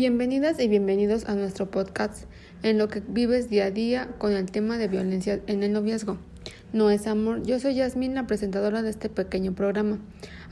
[0.00, 2.24] Bienvenidas y bienvenidos a nuestro podcast
[2.62, 6.16] en lo que vives día a día con el tema de violencia en el noviazgo.
[6.72, 9.98] No es amor, yo soy Yasmin, la presentadora de este pequeño programa.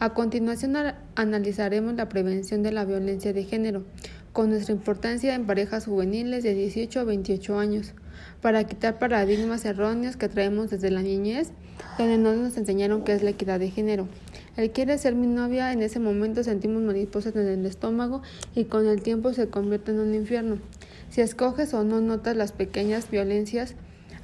[0.00, 0.76] A continuación
[1.14, 3.84] analizaremos la prevención de la violencia de género,
[4.34, 7.94] con nuestra importancia en parejas juveniles de 18 a 28 años,
[8.40, 11.50] para quitar paradigmas erróneos que traemos desde la niñez,
[11.98, 14.08] donde no nos enseñaron qué es la equidad de género.
[14.56, 18.22] Él quiere ser mi novia, en ese momento sentimos mariposas en el estómago
[18.54, 20.58] y con el tiempo se convierte en un infierno.
[21.10, 23.74] Si escoges o no notas las pequeñas violencias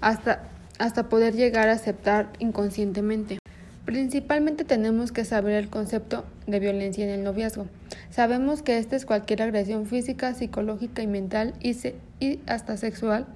[0.01, 3.39] hasta, hasta poder llegar a aceptar inconscientemente.
[3.85, 7.67] Principalmente tenemos que saber el concepto de violencia en el noviazgo.
[8.09, 13.27] Sabemos que esta es cualquier agresión física, psicológica y mental y, hasta sexual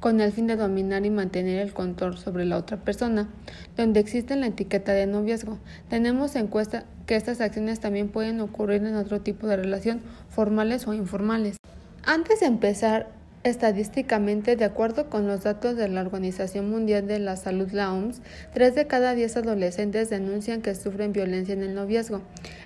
[0.00, 3.28] con el fin de dominar y mantener el control sobre la otra persona,
[3.76, 5.58] donde existe la etiqueta de noviazgo.
[5.90, 10.00] Tenemos en cuenta que estas acciones también pueden ocurrir en otro tipo de relación,
[10.30, 11.58] formales o informales.
[12.04, 13.17] Antes de empezar,
[13.48, 18.20] Estadísticamente, de acuerdo con los datos de la Organización Mundial de la Salud, la OMS,
[18.52, 22.20] 3 de cada 10 adolescentes denuncian que sufren violencia en el noviazgo,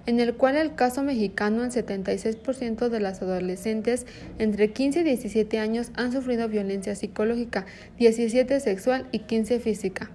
[0.06, 4.06] en el cual el caso mexicano, el 76% de las adolescentes
[4.40, 7.64] entre 15 y 17 años han sufrido violencia psicológica,
[7.98, 10.10] 17 sexual y 15 física.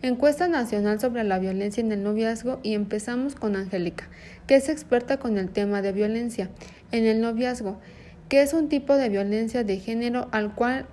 [0.00, 4.08] Encuesta Nacional sobre la Violencia en el Noviazgo y empezamos con Angélica,
[4.46, 6.50] que es experta con el tema de violencia
[6.92, 7.80] en el noviazgo
[8.28, 10.86] que es un tipo de violencia de género al cual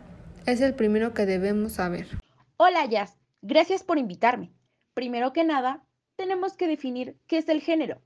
[0.46, 2.08] es el primero que debemos saber.
[2.58, 4.52] Hola Jazz, gracias por invitarme.
[4.94, 5.84] Primero que nada,
[6.18, 8.02] tenemos que definir qué es el género.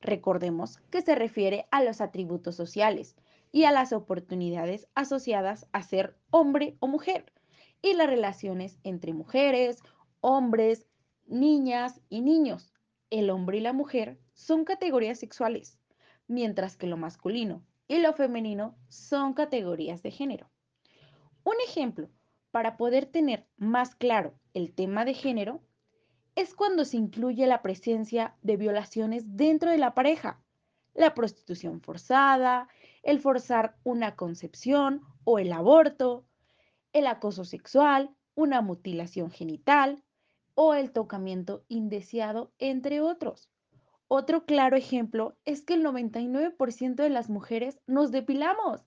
[0.00, 3.16] Recordemos que se refiere a los atributos sociales
[3.50, 7.32] y a las oportunidades asociadas a ser hombre o mujer
[7.82, 9.78] y las relaciones entre mujeres,
[10.20, 10.86] hombres,
[11.26, 12.72] niñas y niños.
[13.10, 15.78] El hombre y la mujer son categorías sexuales,
[16.28, 20.50] mientras que lo masculino y lo femenino son categorías de género.
[21.44, 22.10] Un ejemplo
[22.50, 25.60] para poder tener más claro el tema de género
[26.34, 30.42] es cuando se incluye la presencia de violaciones dentro de la pareja,
[30.94, 32.68] la prostitución forzada,
[33.02, 36.26] el forzar una concepción o el aborto,
[36.92, 40.02] el acoso sexual, una mutilación genital
[40.54, 43.50] o el tocamiento indeseado, entre otros.
[44.08, 48.86] Otro claro ejemplo es que el 99% de las mujeres nos depilamos,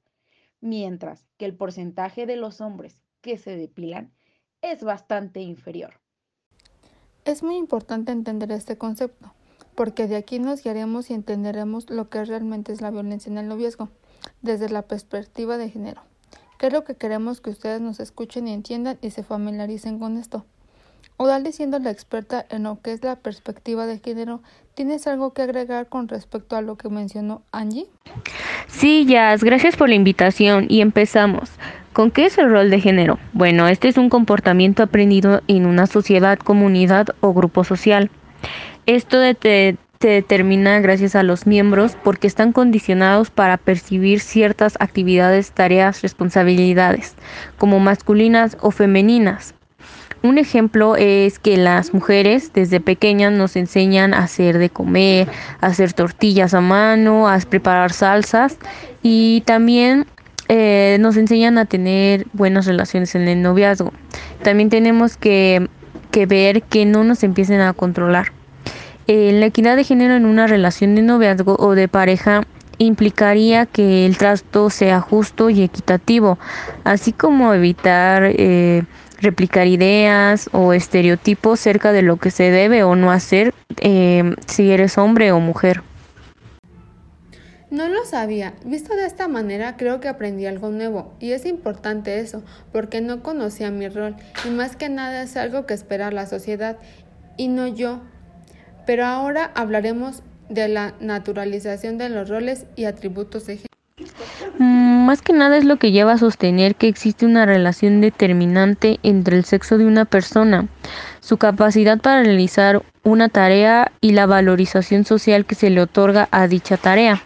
[0.62, 4.14] mientras que el porcentaje de los hombres que se depilan
[4.62, 6.00] es bastante inferior.
[7.26, 9.34] Es muy importante entender este concepto,
[9.76, 13.48] porque de aquí nos guiaremos y entenderemos lo que realmente es la violencia en el
[13.48, 13.90] noviazgo,
[14.42, 16.02] desde la perspectiva de género.
[16.58, 20.46] Creo que queremos que ustedes nos escuchen y entiendan y se familiaricen con esto.
[21.22, 24.42] Odalí, siendo la experta en lo que es la perspectiva de género,
[24.74, 27.88] ¿tienes algo que agregar con respecto a lo que mencionó Angie?
[28.68, 31.50] Sí, Jazz, gracias por la invitación y empezamos.
[31.92, 33.20] ¿Con qué es el rol de género?
[33.34, 38.10] Bueno, este es un comportamiento aprendido en una sociedad, comunidad o grupo social.
[38.86, 46.02] Esto se determina gracias a los miembros porque están condicionados para percibir ciertas actividades, tareas,
[46.02, 47.16] responsabilidades,
[47.58, 49.54] como masculinas o femeninas.
[50.22, 55.30] Un ejemplo es que las mujeres desde pequeñas nos enseñan a hacer de comer,
[55.62, 58.58] a hacer tortillas a mano, a preparar salsas
[59.02, 60.06] y también
[60.50, 63.94] eh, nos enseñan a tener buenas relaciones en el noviazgo.
[64.44, 65.70] También tenemos que,
[66.12, 68.34] que ver que no nos empiecen a controlar.
[69.08, 72.44] Eh, la equidad de género en una relación de noviazgo o de pareja
[72.78, 76.40] implicaría que el trato sea justo y equitativo,
[76.84, 78.84] así como evitar eh,
[79.22, 84.72] replicar ideas o estereotipos cerca de lo que se debe o no hacer eh, si
[84.72, 85.82] eres hombre o mujer.
[87.72, 88.56] No lo sabía.
[88.66, 93.22] Visto de esta manera creo que aprendí algo nuevo y es importante eso porque no
[93.22, 96.78] conocía mi rol y más que nada es algo que espera la sociedad
[97.38, 98.00] y no yo.
[98.88, 103.69] Pero ahora hablaremos de la naturalización de los roles y atributos de género.
[104.58, 109.00] Mm, más que nada es lo que lleva a sostener que existe una relación determinante
[109.04, 110.68] entre el sexo de una persona,
[111.20, 116.48] su capacidad para realizar una tarea y la valorización social que se le otorga a
[116.48, 117.24] dicha tarea.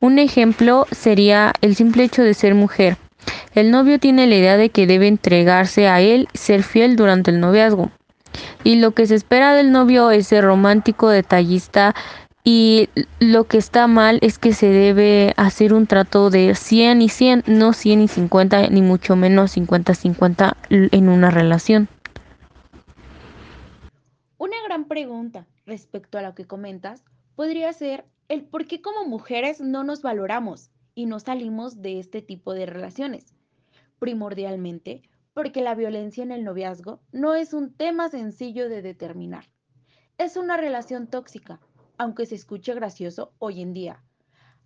[0.00, 2.96] Un ejemplo sería el simple hecho de ser mujer.
[3.54, 7.40] El novio tiene la idea de que debe entregarse a él, ser fiel durante el
[7.40, 7.90] noviazgo.
[8.64, 11.94] Y lo que se espera del novio es ser romántico, detallista,
[12.44, 12.88] y
[13.20, 17.44] lo que está mal es que se debe hacer un trato de 100 y 100,
[17.46, 21.88] no 100 y 50, ni mucho menos 50-50 en una relación.
[24.38, 27.04] Una gran pregunta respecto a lo que comentas
[27.36, 32.22] podría ser el por qué como mujeres no nos valoramos y no salimos de este
[32.22, 33.34] tipo de relaciones.
[34.00, 35.02] Primordialmente,
[35.32, 39.44] porque la violencia en el noviazgo no es un tema sencillo de determinar.
[40.18, 41.60] Es una relación tóxica,
[42.02, 44.02] aunque se escuche gracioso hoy en día.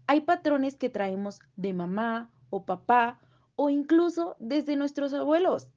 [0.06, 3.20] Hay patrones que traemos de mamá o papá
[3.56, 5.68] o incluso desde nuestros abuelos.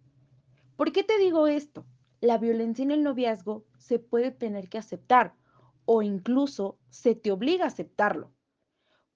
[0.77, 1.85] ¿Por qué te digo esto?
[2.21, 5.33] La violencia en el noviazgo se puede tener que aceptar
[5.83, 8.31] o incluso se te obliga a aceptarlo,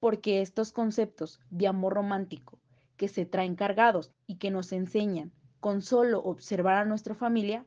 [0.01, 2.59] porque estos conceptos de amor romántico
[2.97, 5.31] que se traen cargados y que nos enseñan
[5.61, 7.65] con solo observar a nuestra familia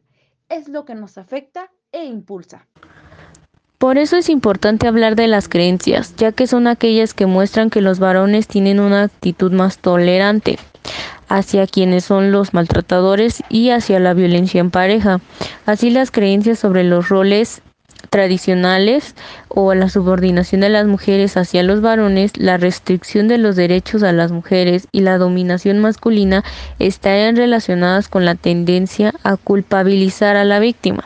[0.51, 2.69] es lo que nos afecta e impulsa.
[3.87, 7.81] Por eso es importante hablar de las creencias, ya que son aquellas que muestran que
[7.81, 10.59] los varones tienen una actitud más tolerante
[11.29, 15.21] hacia quienes son los maltratadores y hacia la violencia en pareja.
[15.67, 17.63] Así las creencias sobre los roles
[18.11, 19.15] tradicionales
[19.47, 24.11] o la subordinación de las mujeres hacia los varones, la restricción de los derechos a
[24.11, 26.43] las mujeres y la dominación masculina
[26.81, 31.05] están relacionadas con la tendencia a culpabilizar a la víctima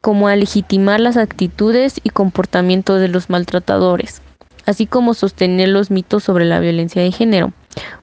[0.00, 4.22] como a legitimar las actitudes y comportamientos de los maltratadores,
[4.64, 7.52] así como sostener los mitos sobre la violencia de género.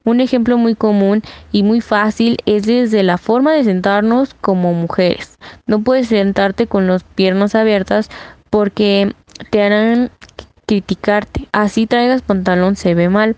[0.04, 5.40] Un ejemplo muy común y muy fácil es desde la forma de sentarnos como mujeres.
[5.66, 8.10] No puedes sentarte con las piernas abiertas
[8.50, 9.14] porque
[9.50, 10.12] te harán
[10.66, 11.48] criticarte.
[11.52, 13.36] Así traigas pantalón se ve mal,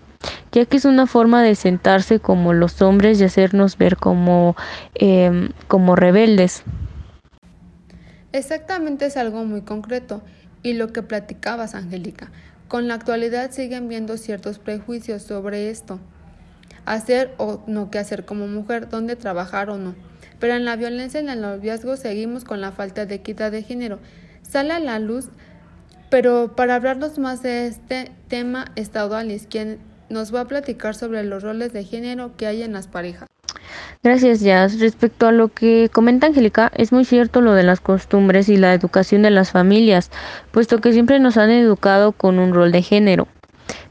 [0.52, 4.56] ya que es una forma de sentarse como los hombres y hacernos ver como,
[4.94, 6.62] em, como rebeldes.
[8.32, 10.22] Exactamente es algo muy concreto
[10.62, 12.30] y lo que platicabas, Angélica.
[12.68, 16.00] Con la actualidad siguen viendo ciertos prejuicios sobre esto.
[16.84, 19.94] Hacer o no qué hacer como mujer, dónde trabajar o no.
[20.40, 24.00] Pero en la violencia en el noviazgo seguimos con la falta de equidad de género.
[24.42, 25.28] Sale a la luz,
[26.10, 29.08] pero para hablarnos más de este tema está
[29.48, 29.78] quien
[30.08, 33.28] nos va a platicar sobre los roles de género que hay en las parejas.
[34.02, 34.78] Gracias, Jazz.
[34.78, 38.72] Respecto a lo que comenta Angélica, es muy cierto lo de las costumbres y la
[38.72, 40.10] educación de las familias,
[40.52, 43.26] puesto que siempre nos han educado con un rol de género.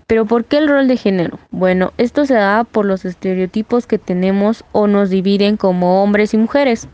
[0.07, 1.39] Pero ¿por qué el rol de género?
[1.49, 6.37] Bueno, esto se da por los estereotipos que tenemos o nos dividen como hombres y
[6.37, 6.87] mujeres.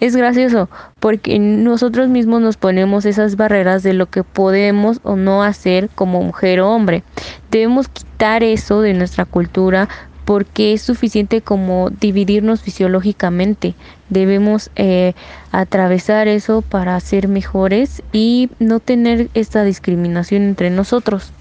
[0.00, 5.42] Es gracioso porque nosotros mismos nos ponemos esas barreras de lo que podemos o no
[5.42, 7.04] hacer como mujer o hombre.
[7.50, 9.90] Debemos quitar eso de nuestra cultura
[10.24, 13.74] porque es suficiente como dividirnos fisiológicamente.
[14.08, 15.14] Debemos eh,
[15.52, 21.32] atravesar eso para ser mejores y no tener esta discriminación entre nosotros.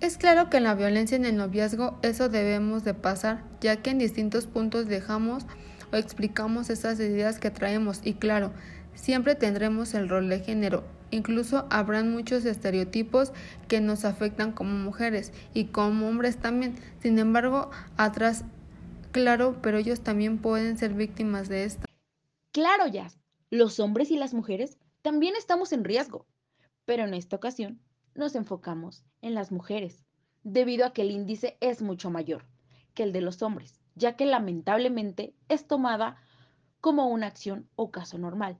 [0.00, 3.90] Es claro que en la violencia en el noviazgo eso debemos de pasar, ya que
[3.90, 5.44] en distintos puntos dejamos
[5.92, 8.52] o explicamos esas ideas que traemos y claro,
[8.94, 10.84] siempre tendremos el rol de género.
[11.10, 13.32] Incluso habrán muchos estereotipos
[13.68, 16.76] que nos afectan como mujeres y como hombres también.
[17.00, 18.44] Sin embargo, atrás,
[19.12, 21.86] claro, pero ellos también pueden ser víctimas de esto.
[22.52, 23.10] Claro, ya.
[23.50, 26.26] Los hombres y las mujeres también estamos en riesgo.
[26.84, 27.80] Pero en esta ocasión
[28.14, 30.04] nos enfocamos en las mujeres,
[30.42, 32.44] debido a que el índice es mucho mayor
[32.94, 36.16] que el de los hombres, ya que lamentablemente es tomada
[36.80, 38.58] como una acción o caso normal.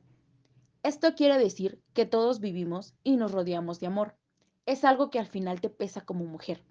[0.82, 4.17] Esto quiere decir que todos vivimos y nos rodeamos de amor.
[4.65, 6.65] Es algo que al final te pesa como mujer,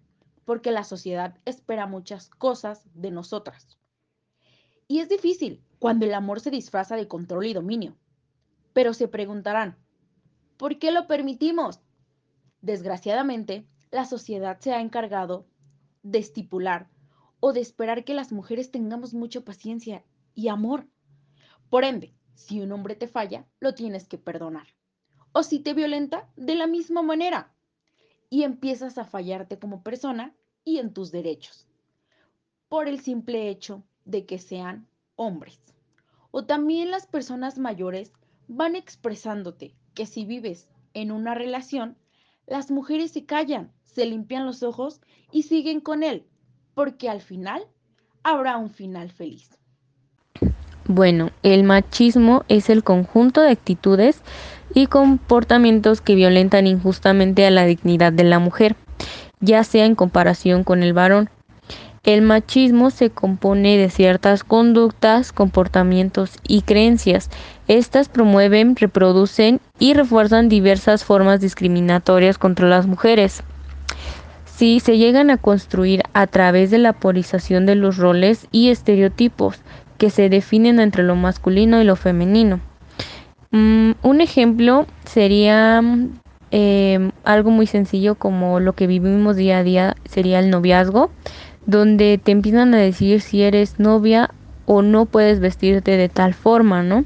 [0.45, 3.77] porque la sociedad espera muchas cosas de nosotras.
[4.87, 7.95] Y es difícil cuando el amor se disfraza de control y dominio.
[8.73, 9.77] Pero se preguntarán,
[10.57, 11.79] ¿por qué lo permitimos?
[12.61, 15.45] Desgraciadamente, la sociedad se ha encargado
[16.01, 16.89] de estipular
[17.39, 20.87] o de esperar que las mujeres tengamos mucha paciencia y amor.
[21.69, 24.67] Por ende, si un hombre te falla, lo tienes que perdonar.
[25.33, 27.53] O si te violenta, de la misma manera.
[28.29, 31.67] Y empiezas a fallarte como persona y en tus derechos.
[32.69, 35.59] Por el simple hecho de que sean hombres.
[36.31, 38.13] O también las personas mayores
[38.47, 41.97] van expresándote que si vives en una relación,
[42.47, 46.25] las mujeres se callan, se limpian los ojos y siguen con él,
[46.73, 47.67] porque al final
[48.23, 49.58] habrá un final feliz.
[50.91, 54.23] Bueno, el machismo es el conjunto de actitudes
[54.73, 58.75] y comportamientos que violentan injustamente a la dignidad de la mujer,
[59.39, 61.29] ya sea en comparación con el varón.
[62.03, 67.29] El machismo se compone de ciertas conductas, comportamientos y creencias.
[67.67, 73.43] Estas promueven, reproducen y refuerzan diversas formas discriminatorias contra las mujeres.
[74.45, 79.61] Si se llegan a construir a través de la polarización de los roles y estereotipos,
[79.99, 82.59] que se definen entre lo masculino y lo femenino.
[83.51, 85.83] Mm, un ejemplo sería
[86.51, 91.11] em, algo muy sencillo como lo que vivimos día a día sería el noviazgo,
[91.67, 94.31] donde te empiezan a decir si eres novia
[94.65, 97.05] o no puedes vestirte de tal forma, ¿no?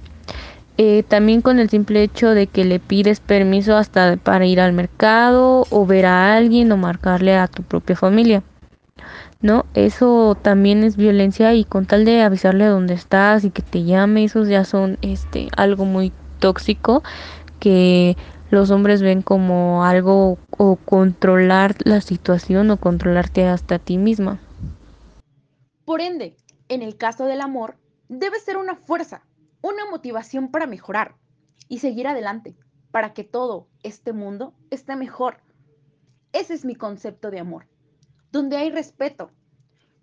[0.78, 4.74] Eh, también con el simple hecho de que le pides permiso hasta para ir al
[4.74, 8.44] mercado o ver a alguien o marcarle a tu propia familia.
[9.44, 9.66] ¿No?
[9.76, 14.24] Eso también es violencia y con tal de avisarle dónde estás y que te llame,
[14.24, 17.04] esos ya son este algo muy tóxico
[17.60, 18.18] que
[18.50, 24.40] los hombres ven como algo o controlar la situación o controlarte hasta ti misma.
[25.86, 26.38] Por ende,
[26.70, 27.76] en el caso del amor,
[28.08, 29.26] debe ser una fuerza,
[29.62, 31.16] una motivación para mejorar
[31.68, 32.56] y seguir adelante,
[32.92, 35.38] para que todo este mundo esté mejor.
[36.32, 37.66] Ese es mi concepto de amor,
[38.34, 39.30] donde hay respeto.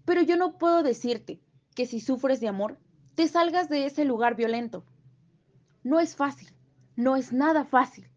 [0.07, 1.41] Pero yo no puedo decirte
[1.75, 2.79] que si sufres de amor,
[3.17, 4.85] te salgas de ese lugar violento.
[5.83, 6.49] No es fácil,
[6.95, 8.09] no es nada fácil.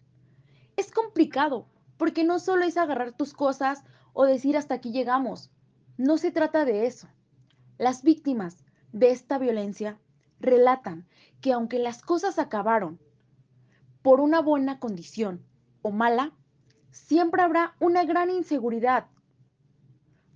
[0.77, 1.67] Es complicado,
[1.98, 5.51] porque no solo es agarrar tus cosas o decir hasta aquí llegamos.
[5.98, 7.08] No se trata de eso.
[7.79, 10.00] Las víctimas de esta violencia
[10.39, 11.08] relatan
[11.41, 13.00] que aunque las cosas acabaron
[14.03, 15.43] por una buena condición
[15.82, 16.34] o mala,
[16.91, 19.08] siempre habrá una gran inseguridad,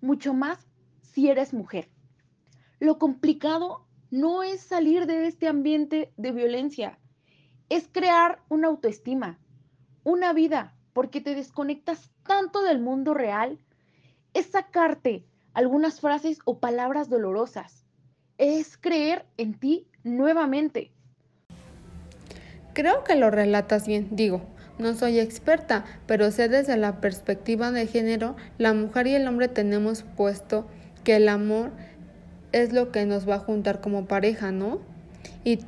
[0.08, 0.66] mucho más
[1.02, 1.90] si eres mujer.
[2.80, 6.98] Lo complicado no es salir de este ambiente de violencia,
[7.70, 9.38] es crear una autoestima,
[10.06, 13.60] una vida, porque te desconectas tanto del mundo real,
[14.34, 17.86] es sacarte algunas frases o palabras dolorosas,
[18.38, 20.94] es creer en ti nuevamente.
[22.74, 24.42] Creo que lo relatas bien, digo,
[24.80, 29.48] no soy experta, pero sé desde la perspectiva de género, la mujer y el hombre
[29.48, 30.68] tenemos puesto
[31.04, 31.72] que el amor
[32.52, 34.80] es lo que nos va a juntar como pareja, ¿no?
[35.44, 35.60] Y,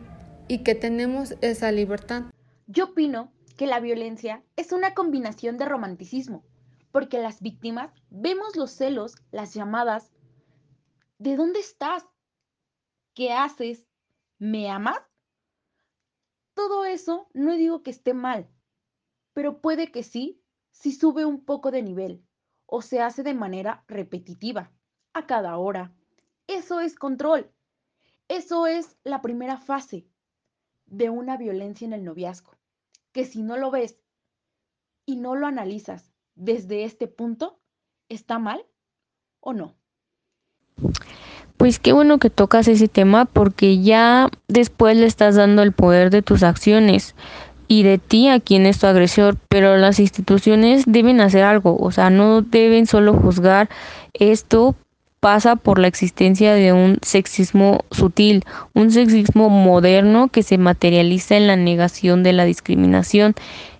[0.48, 2.24] y que tenemos esa libertad.
[2.68, 6.44] Yo opino que la violencia es una combinación de romanticismo,
[6.92, 10.12] porque las víctimas vemos los celos, las llamadas,
[11.18, 12.06] ¿de dónde estás?
[13.14, 13.86] ¿Qué haces?
[14.38, 15.02] ¿Me amas?
[16.54, 18.48] Todo eso no digo que esté mal,
[19.40, 22.22] pero puede que sí si sube un poco de nivel
[22.66, 24.70] o se hace de manera repetitiva,
[25.14, 25.94] a cada hora.
[26.48, 27.50] Eso es control.
[28.28, 30.06] Eso es la primera fase
[30.88, 32.58] de una violencia en el noviazgo,
[33.14, 34.02] que si no lo ves
[35.06, 37.62] y no lo analizas desde este punto,
[38.10, 38.66] ¿está mal
[39.40, 39.74] o no?
[41.56, 46.10] Pues qué bueno que tocas ese tema porque ya después le estás dando el poder
[46.10, 47.16] de tus acciones
[47.70, 51.92] y de ti a quien es tu agresor, pero las instituciones deben hacer algo, o
[51.92, 53.70] sea, no deben solo juzgar
[54.14, 54.76] esto
[55.20, 61.48] pasa por la existencia de un sexismo sutil, un sexismo moderno que se materializa en
[61.48, 63.36] la negación de la discriminación.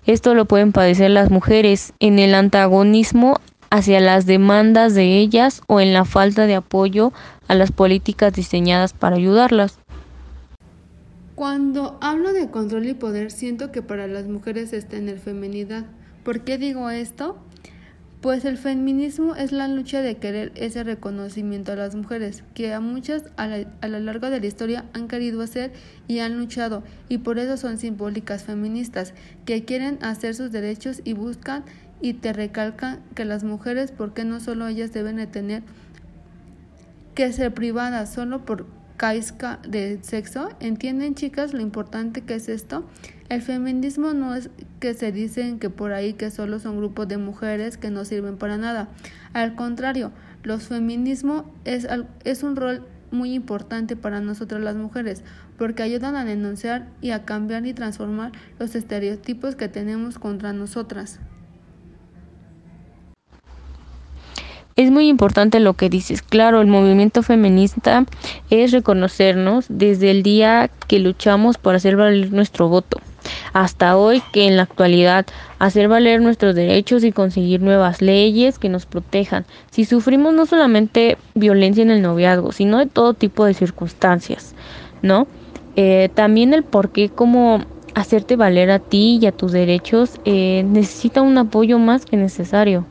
[0.06, 5.80] Esto lo pueden padecer las mujeres en el antagonismo hacia las demandas de ellas o
[5.80, 7.12] en la falta de apoyo
[7.48, 9.78] a las políticas diseñadas para ayudarlas.
[11.40, 15.86] Cuando hablo de control y poder, siento que para las mujeres está en el femenidad.
[16.22, 17.38] ¿Por qué digo esto?
[18.20, 22.80] Pues el feminismo es la lucha de querer ese reconocimiento a las mujeres, que a
[22.80, 23.48] muchas a,
[23.80, 25.72] a, lo largo de la historia han querido hacer
[26.08, 29.14] y han luchado, y por eso son simbólicas feministas,
[29.46, 31.64] que quieren hacer sus derechos y buscan
[32.02, 35.62] y te recalcan que las mujeres, porque no solo ellas deben de tener
[37.14, 38.66] que ser privadas solo por
[39.00, 40.50] caisca de sexo?
[40.60, 42.84] ¿Entienden chicas lo importante que es esto?
[43.30, 47.16] El feminismo no es que se dicen que por ahí que solo son grupos de
[47.16, 48.88] mujeres que no sirven para nada.
[49.32, 51.88] Al contrario, los feminismo es,
[52.24, 55.22] es un rol muy importante para nosotras las mujeres,
[55.56, 61.20] porque ayudan a denunciar y a cambiar y transformar los estereotipos que tenemos contra nosotras.
[64.80, 66.22] Es muy importante lo que dices.
[66.22, 68.06] Claro, el movimiento feminista
[68.48, 72.96] es reconocernos desde el día que luchamos por hacer valer nuestro voto
[73.52, 75.26] hasta hoy que en la actualidad
[75.58, 79.44] hacer valer nuestros derechos y conseguir nuevas leyes que nos protejan.
[79.70, 84.54] Si sufrimos no solamente violencia en el noviazgo, sino de todo tipo de circunstancias,
[85.02, 85.26] ¿no?
[85.76, 90.64] Eh, también el por qué como hacerte valer a ti y a tus derechos eh,
[90.66, 92.86] necesita un apoyo más que necesario.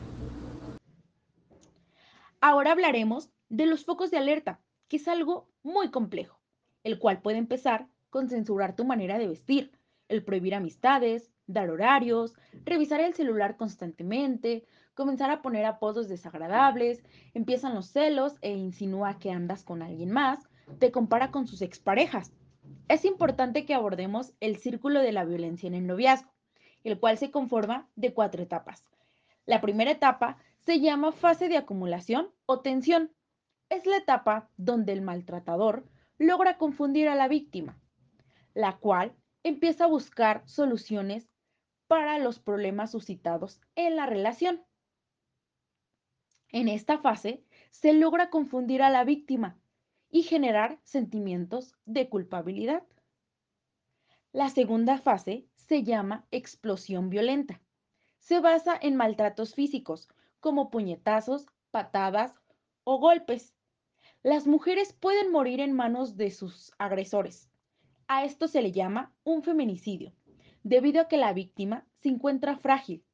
[2.41, 6.39] Ahora hablaremos de los focos de alerta, que es algo muy complejo,
[6.83, 9.71] el cual puede empezar con censurar tu manera de vestir,
[10.07, 17.03] el prohibir amistades, dar horarios, revisar el celular constantemente, comenzar a poner apodos desagradables,
[17.33, 20.39] empiezan los celos e insinúa que andas con alguien más,
[20.79, 22.31] te compara con sus exparejas.
[22.87, 26.31] Es importante que abordemos el círculo de la violencia en el noviazgo,
[26.83, 28.85] el cual se conforma de cuatro etapas.
[29.45, 30.37] La primera etapa
[30.69, 33.11] se llama fase de acumulación o tensión.
[33.69, 37.81] Es la etapa donde el maltratador logra confundir a la víctima,
[38.53, 41.27] la cual empieza a buscar soluciones
[41.87, 44.63] para los problemas suscitados en la relación.
[46.49, 49.57] En esta fase se logra confundir a la víctima
[50.11, 52.83] y generar sentimientos de culpabilidad.
[54.31, 57.59] La segunda fase se llama explosión violenta.
[58.19, 60.09] Se basa en maltratos físicos
[60.39, 62.33] como puñetazos, patadas
[62.83, 63.55] o golpes.
[64.23, 67.49] Las mujeres pueden morir en manos de sus agresores.
[68.07, 70.13] A esto se le llama un feminicidio,
[70.63, 73.05] debido a que la víctima se encuentra frágil.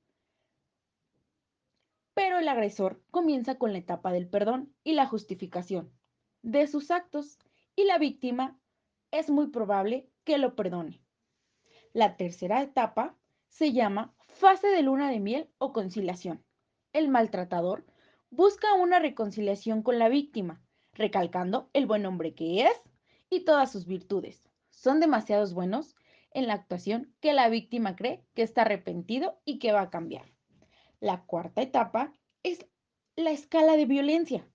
[2.13, 5.91] Pero el agresor comienza con la etapa del perdón y la justificación
[6.41, 7.39] de sus actos
[7.75, 8.57] y la víctima
[9.11, 11.01] es muy probable que lo perdone.
[11.91, 13.17] La tercera etapa
[13.47, 16.43] se llama fase de luna de miel o conciliación.
[16.95, 17.85] El maltratador
[18.29, 22.81] busca una reconciliación con la víctima, recalcando el buen hombre que es
[23.29, 24.49] y todas sus virtudes.
[24.69, 25.97] Son demasiados buenos
[26.31, 30.23] en la actuación que la víctima cree que está arrepentido y que va a cambiar.
[31.01, 32.65] La cuarta etapa es
[33.17, 34.47] la escala de violencia.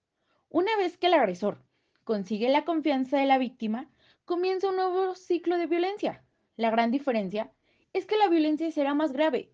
[0.48, 1.62] Una vez que el agresor
[2.04, 3.90] consigue la confianza de la víctima,
[4.24, 6.24] comienza un nuevo ciclo de violencia.
[6.56, 7.52] La gran diferencia
[7.92, 9.52] es que la violencia será más grave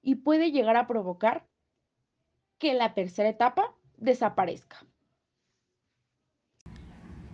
[0.00, 1.48] y puede llegar a provocar
[2.58, 4.84] que la tercera etapa desaparezca.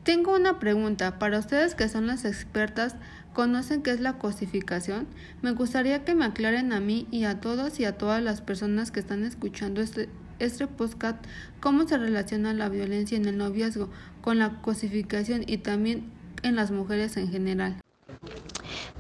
[0.03, 1.19] Tengo una pregunta.
[1.19, 2.97] Para ustedes que son las expertas,
[3.35, 5.07] ¿conocen qué es la cosificación?
[5.43, 8.91] Me gustaría que me aclaren a mí y a todos y a todas las personas
[8.91, 10.09] que están escuchando este,
[10.39, 11.23] este podcast
[11.61, 13.91] cómo se relaciona la violencia en el noviazgo
[14.23, 16.11] con la cosificación y también
[16.43, 17.77] en las mujeres en general.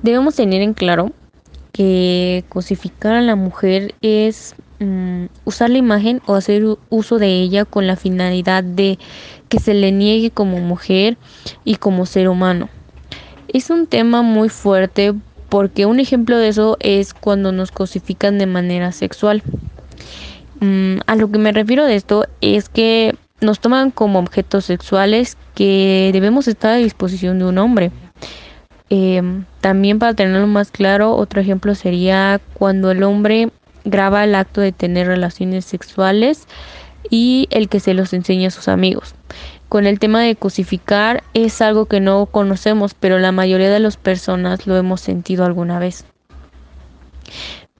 [0.02, 1.12] Debemos tener en claro
[1.72, 7.64] que cosificar a la mujer es mm, usar la imagen o hacer uso de ella
[7.64, 8.98] con la finalidad de
[9.48, 11.16] que se le niegue como mujer
[11.64, 12.68] y como ser humano.
[13.48, 15.14] Es un tema muy fuerte
[15.48, 19.42] porque un ejemplo de eso es cuando nos cosifican de manera sexual.
[20.60, 25.36] Mm, a lo que me refiero de esto es que nos toman como objetos sexuales
[25.54, 27.90] que debemos estar a disposición de un hombre.
[28.90, 33.50] Em, también para tenerlo más claro, otro ejemplo sería cuando el hombre
[33.84, 36.46] graba el acto de tener relaciones sexuales
[37.08, 39.14] y el que se los enseña a sus amigos.
[39.68, 43.96] Con el tema de cosificar es algo que no conocemos, pero la mayoría de las
[43.96, 46.04] personas lo hemos sentido alguna vez.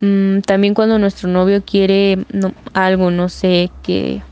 [0.01, 2.19] Mm, también cuando nuestro novio quiere
[2.73, 4.23] algo, no sé, que,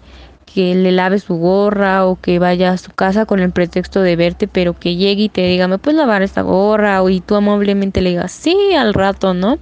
[0.47, 4.17] que le lave su gorra o que vaya a su casa con el pretexto de
[4.17, 7.03] verte, pero que llegue y te diga, ¿me puedes lavar esta gorra?
[7.03, 9.59] O y tú amablemente le digas, sí, al rato, ¿no?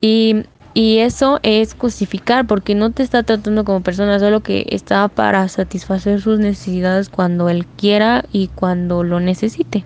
[0.00, 0.42] Y,
[0.74, 5.46] y eso es justificar porque no te está tratando como persona, solo que está para
[5.48, 9.84] satisfacer sus necesidades cuando él quiera y cuando lo necesite.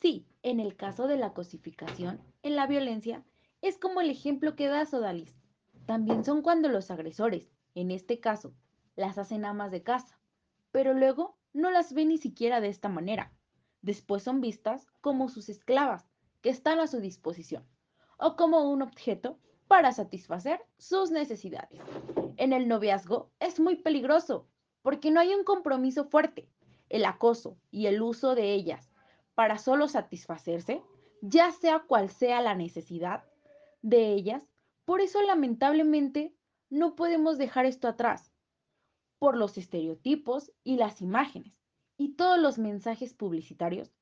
[0.00, 3.22] Sí, en el caso de la cosificación, en la violencia,
[3.60, 5.32] es como el ejemplo que da Sodalis.
[5.86, 8.52] También son cuando los agresores, en este caso,
[8.96, 10.18] las hacen amas de casa,
[10.72, 13.32] pero luego no las ven ni siquiera de esta manera.
[13.82, 16.08] Después son vistas como sus esclavas,
[16.40, 17.64] que están a su disposición,
[18.22, 21.80] o como un objeto para satisfacer sus necesidades.
[22.36, 24.46] En el noviazgo es muy peligroso,
[24.82, 26.48] porque no hay un compromiso fuerte.
[26.88, 28.92] El acoso y el uso de ellas
[29.34, 30.82] para solo satisfacerse,
[31.20, 33.24] ya sea cual sea la necesidad,
[33.80, 34.48] de ellas.
[34.84, 36.34] Por eso lamentablemente
[36.70, 38.32] no podemos dejar esto atrás,
[39.18, 41.54] por los estereotipos y las imágenes
[41.96, 43.92] y todos los mensajes publicitarios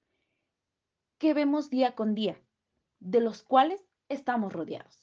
[1.19, 2.41] que vemos día con día,
[2.99, 4.99] de los cuales estamos rodeados.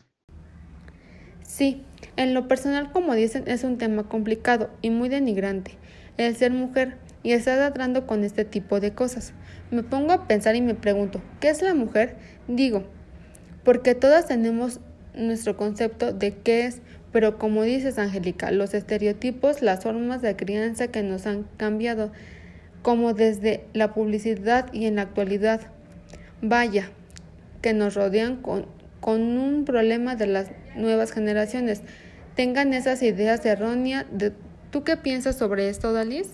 [1.41, 1.83] Sí,
[2.17, 5.77] en lo personal, como dicen, es un tema complicado y muy denigrante
[6.17, 9.33] el ser mujer y estar tratando con este tipo de cosas.
[9.71, 12.17] Me pongo a pensar y me pregunto, ¿qué es la mujer?
[12.47, 12.83] Digo,
[13.63, 14.79] porque todas tenemos
[15.13, 20.87] nuestro concepto de qué es, pero como dices Angélica, los estereotipos, las formas de crianza
[20.87, 22.11] que nos han cambiado,
[22.81, 25.61] como desde la publicidad y en la actualidad,
[26.41, 26.91] vaya,
[27.61, 28.67] que nos rodean con,
[29.07, 31.81] con un problema de las nuevas generaciones,
[32.35, 34.05] tengan esas ideas erróneas.
[34.11, 34.33] De,
[34.69, 36.33] ¿Tú qué piensas sobre esto, Dalis?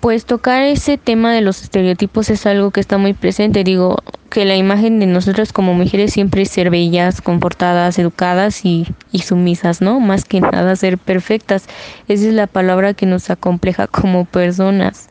[0.00, 3.64] Pues tocar ese tema de los estereotipos es algo que está muy presente.
[3.64, 3.96] Digo
[4.28, 9.20] que la imagen de nosotras como mujeres siempre es ser bellas, comportadas, educadas y, y
[9.20, 10.00] sumisas, ¿no?
[10.00, 11.64] Más que nada ser perfectas.
[12.08, 15.08] Esa es la palabra que nos acompleja como personas.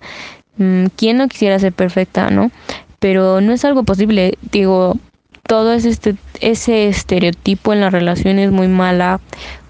[0.57, 2.51] Mm, ¿Quién no quisiera ser perfecta, no?
[2.99, 4.37] Pero no es algo posible.
[4.51, 4.99] Digo,
[5.47, 9.19] todo ese, este, ese estereotipo en la relación es muy mala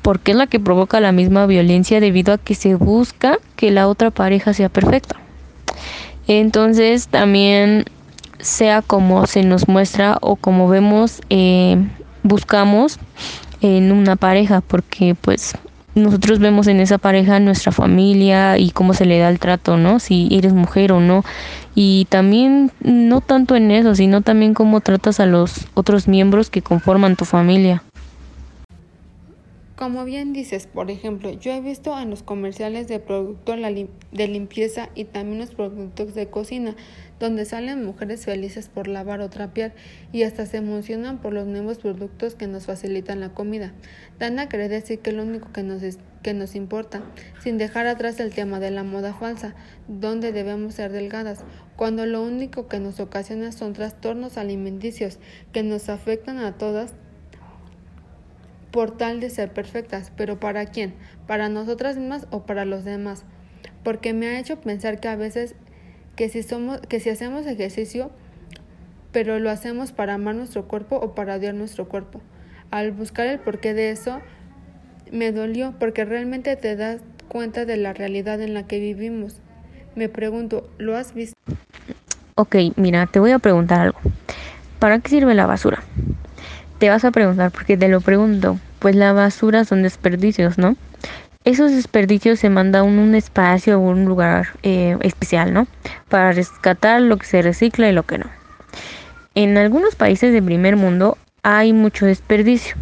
[0.02, 3.88] porque es la que provoca la misma violencia debido a que se busca que la
[3.88, 5.16] otra pareja sea perfecta.
[6.28, 7.86] Entonces también
[8.40, 11.78] sea como se nos muestra o como vemos, eh,
[12.22, 13.00] buscamos
[13.62, 15.54] en una pareja, porque pues
[15.96, 20.00] nosotros vemos en esa pareja nuestra familia y cómo se le da el trato, ¿no?
[20.00, 21.24] Si eres mujer o no.
[21.76, 26.62] Y también no tanto en eso, sino también cómo tratas a los otros miembros que
[26.62, 27.84] conforman tu familia.
[29.76, 33.58] Como bien dices, por ejemplo, yo he visto en los comerciales de productos
[34.12, 36.76] de limpieza y también los productos de cocina,
[37.24, 39.72] donde salen mujeres felices por lavar o trapear
[40.12, 43.72] y hasta se emocionan por los nuevos productos que nos facilitan la comida.
[44.20, 45.82] Dan a querer decir que lo único que nos,
[46.22, 47.02] que nos importa,
[47.42, 49.56] sin dejar atrás el tema de la moda falsa,
[49.88, 51.46] donde debemos ser delgadas,
[51.78, 55.18] cuando lo único que nos ocasiona son trastornos alimenticios
[55.54, 56.94] que nos afectan a todas
[58.72, 60.94] por tal de ser perfectas, pero ¿para quién?
[61.26, 63.24] ¿Para nosotras mismas o para los demás?
[63.82, 65.56] Porque me ha hecho pensar que a veces
[66.16, 68.12] que si somos que si hacemos ejercicio
[69.14, 72.20] pero lo hacemos para amar nuestro cuerpo o para odiar nuestro cuerpo.
[72.72, 74.20] Al buscar el porqué de eso
[75.12, 79.36] me dolió porque realmente te das cuenta de la realidad en la que vivimos.
[79.96, 81.38] Me pregunto, ¿lo has visto?
[82.36, 84.00] Ok, mira, te voy a preguntar algo.
[84.80, 85.84] ¿Para qué sirve la basura?
[86.80, 88.58] Te vas a preguntar porque te lo pregunto.
[88.80, 90.76] Pues la basura son desperdicios, ¿no?
[91.46, 95.68] Esos desperdicios se mandan a un espacio o un lugar eh, especial, ¿no?
[96.08, 98.26] Para rescatar lo que se recicla y lo que no.
[99.36, 102.76] En algunos países de primer mundo hay mucho desperdicio.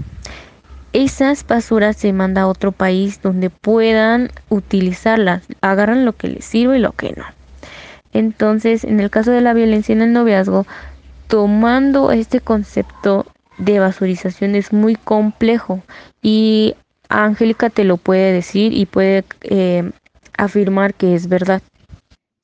[0.93, 6.78] Esas basuras se mandan a otro país donde puedan utilizarlas, agarran lo que les sirve
[6.78, 7.24] y lo que no.
[8.13, 10.67] Entonces, en el caso de la violencia en el noviazgo,
[11.28, 13.26] tomando este concepto
[13.58, 15.82] de basurización es muy complejo
[16.21, 16.76] y
[17.12, 19.91] Angélica te lo puede decir y puede eh,
[20.38, 21.62] afirmar que es verdad.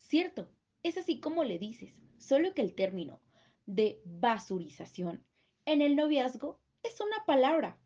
[0.01, 0.47] Cierto,
[0.83, 3.21] es así como le dices, solo que el término
[3.65, 5.23] de basurización
[5.65, 7.77] en el noviazgo es una palabra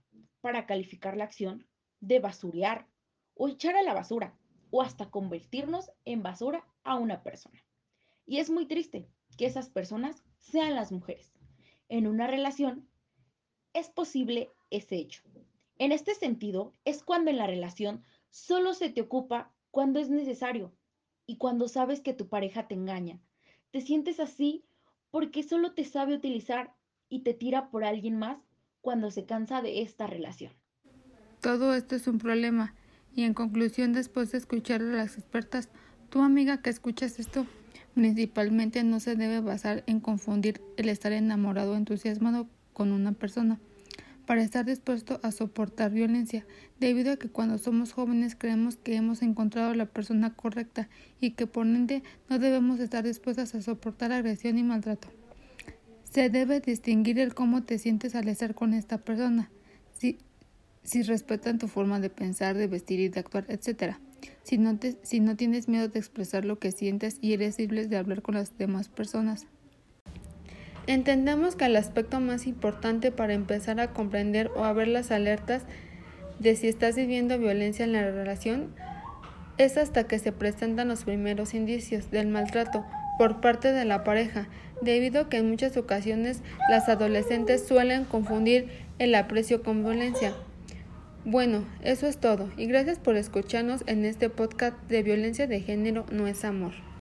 [0.42, 1.68] para calificar la acción
[2.00, 2.88] de basurear
[3.36, 4.36] o echar a la basura
[4.72, 7.64] o hasta convertirnos en basura a una persona.
[8.26, 11.32] Y es muy triste que esas personas sean las mujeres.
[11.90, 12.88] En una relación
[13.74, 15.22] es posible ese hecho.
[15.82, 20.72] En este sentido, es cuando en la relación solo se te ocupa cuando es necesario
[21.26, 23.20] y cuando sabes que tu pareja te engaña.
[23.72, 24.64] Te sientes así
[25.10, 26.76] porque solo te sabe utilizar
[27.10, 28.38] y te tira por alguien más
[28.82, 30.54] cuando se cansa de esta relación.
[31.42, 32.76] Todo esto es un problema
[33.16, 35.68] y en conclusión, después de escuchar a las expertas,
[36.12, 37.48] tu amiga que escuchas esto,
[37.96, 43.60] principalmente no se debe basar en confundir el estar enamorado o entusiasmado con una persona
[44.26, 46.46] para estar dispuesto a soportar violencia,
[46.80, 51.48] debido a que cuando somos jóvenes creemos que hemos encontrado la persona correcta y que
[51.48, 55.10] por ende no debemos estar dispuestas a soportar agresión y maltrato.
[56.04, 59.50] Se debe distinguir el cómo te sientes al estar con esta persona,
[59.94, 60.18] si,
[61.04, 63.96] respetan tu forma de pensar, de vestir y de actuar, etc.
[64.44, 67.98] Si no, si no tienes miedo de expresar lo que sientes y eres libre de
[67.98, 69.46] hablar con las demás personas.
[70.88, 75.64] Entendemos que el aspecto más importante para empezar a comprender o a ver las alertas
[76.40, 78.74] de si estás viviendo violencia en la relación
[79.58, 82.84] es hasta que se presentan los primeros indicios del maltrato
[83.20, 84.48] por parte de la pareja,
[84.82, 90.34] debido a que en muchas ocasiones las adolescentes suelen confundir el aprecio con violencia.
[91.24, 96.08] Bueno, eso es todo y gracias por escucharnos en este podcast de violencia de género
[96.12, 96.74] no es amor.